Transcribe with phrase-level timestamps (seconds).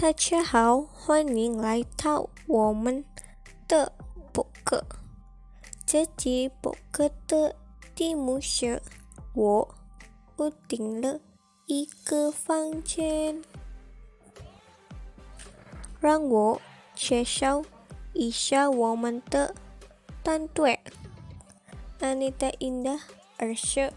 [0.00, 3.04] 大家好，欢迎来到我们
[3.66, 3.92] 的
[4.32, 4.84] 博客。
[5.84, 7.56] 这集博客的
[7.96, 8.80] 题目是
[9.34, 9.74] “我
[10.36, 11.18] 屋顶了
[11.66, 13.42] 一个房间”。
[15.98, 16.62] 让我
[16.94, 17.64] 介绍
[18.12, 19.52] 一下我们的
[20.22, 20.78] 团队
[21.98, 23.00] ：Anita Indah
[23.36, 23.92] 二十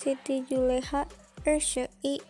[0.00, 1.04] ，Siti Juleha
[1.44, 2.22] 二十一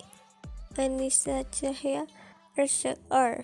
[0.74, 2.08] ，Anissa Cahaya
[2.54, 3.42] 二十二。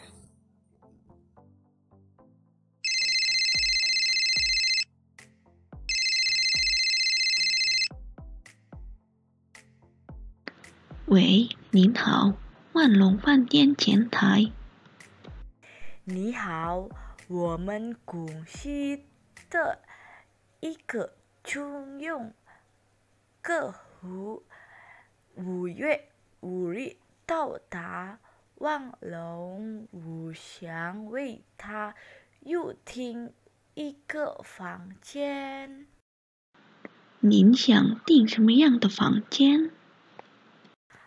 [11.06, 12.34] 喂，您好，
[12.74, 14.52] 万隆饭店前台。
[16.04, 16.90] 你好，
[17.28, 19.00] 我们公司
[19.48, 19.80] 的
[20.60, 22.34] 一个租用
[23.40, 24.44] 客户
[25.34, 28.20] 五月五日到达
[28.58, 31.94] 万龙五祥为他
[32.40, 33.32] 预订
[33.74, 35.86] 一个房间。
[37.20, 39.70] 您想订什么样的房间？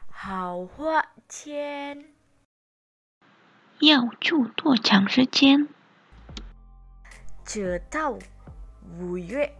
[0.09, 2.13] 豪华间。
[3.79, 5.67] 要住多长时间？
[7.43, 8.17] 直到
[8.97, 9.53] 五月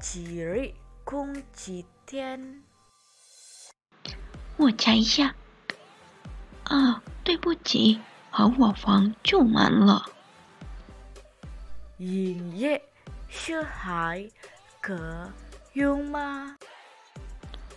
[0.00, 0.74] 几日？
[1.04, 2.64] 共几天？
[4.56, 5.36] 我查一下。
[6.64, 10.06] 啊，对不起，豪华房住满了。
[11.98, 12.82] 营业
[13.28, 14.26] 是还
[14.80, 15.30] 可
[15.74, 16.56] 用吗？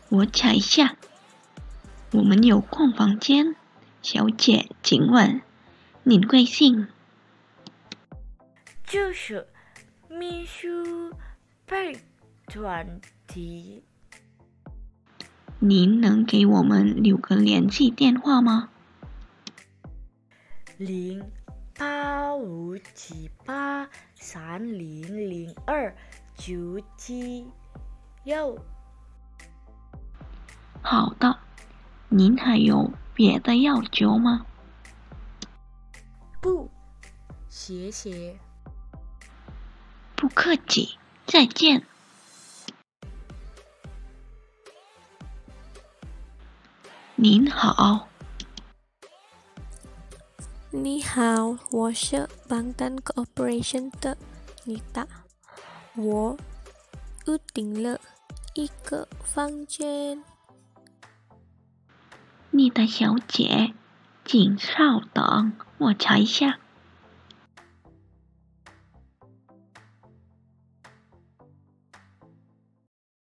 [0.07, 0.95] 我查一下。
[2.13, 3.57] 我们有空房间，
[4.01, 5.41] 小姐，请问
[6.03, 6.87] 您贵姓？
[8.85, 9.49] 就是
[10.07, 11.11] 秘书
[11.65, 11.99] 被
[12.47, 13.83] 转提。
[15.59, 18.69] 您能给我们留个联系电话吗？
[20.81, 21.31] 零
[21.77, 25.95] 八五七八三零零二
[26.35, 27.45] 九七
[28.23, 28.55] 幺。
[30.81, 31.37] 好的。
[32.09, 34.43] 您还有别的要求吗？
[36.41, 36.67] 不，
[37.47, 38.35] 谢谢。
[40.15, 40.97] 不客气，
[41.27, 41.85] 再见。
[47.15, 48.10] 您好。
[50.73, 54.17] 你好，我是邦丹 Corporation 的
[54.63, 55.05] 妮达，
[55.97, 56.37] 我
[57.27, 57.99] 预订了
[58.53, 60.23] 一个房间。
[62.51, 63.73] 你的小姐，
[64.23, 66.61] 请稍等，我查一下。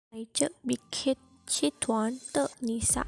[0.09, 3.05] 来自 Big Hit 集团的妮莎，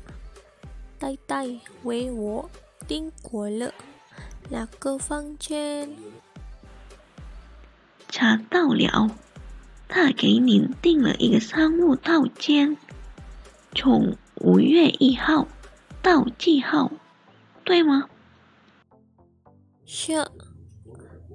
[1.00, 1.48] 呆呆
[1.82, 2.48] 为我
[2.88, 3.74] 订过了
[4.50, 5.90] 那个房间。
[8.08, 9.16] 查到了，
[9.88, 12.78] 他给您订了一个商务套间，
[13.74, 15.48] 从五月一号。
[16.02, 16.90] 到记号，
[17.66, 18.08] 对吗？
[19.86, 20.14] 是，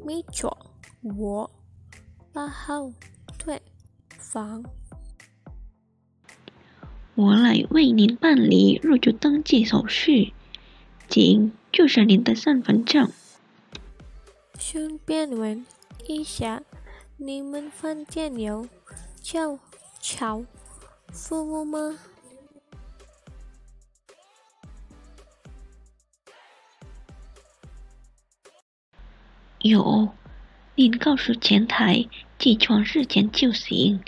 [0.06, 0.70] 没错，
[1.18, 1.50] 我
[2.32, 2.90] 八号
[3.38, 3.60] 退
[4.18, 4.64] 房。
[7.14, 10.32] 我来为您办理入住登记手续，
[11.08, 13.10] 请就是您的身份证。
[14.58, 15.64] 顺便问
[16.06, 16.62] 一下，
[17.16, 18.68] 你们饭店有
[19.22, 19.58] 叫
[20.00, 20.44] 桥
[21.12, 21.98] 服务吗？
[29.60, 30.10] 有，
[30.74, 32.06] 您告诉前台
[32.38, 34.02] 起床时间就行。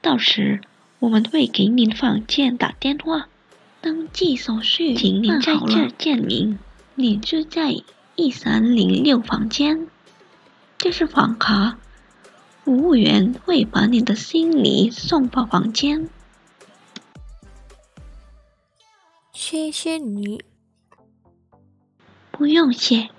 [0.00, 0.62] 到时
[0.98, 3.28] 我们会给您房间打电话。
[3.82, 6.56] 登记手续，请您在这签名。
[6.94, 7.74] 你住在
[8.14, 9.88] 一三零六房间，
[10.78, 11.78] 这是房卡。
[12.64, 16.08] 服务员会把你的行李送到房间。
[19.32, 20.44] 谢谢你。
[22.30, 23.10] 不用谢。